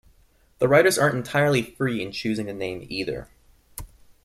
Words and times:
The 0.57 0.67
writers 0.67 0.97
aren't 0.97 1.13
entirely 1.13 1.61
free 1.61 2.01
in 2.01 2.11
choosing 2.11 2.47
the 2.47 2.53
name 2.53 2.87
either. 2.89 3.27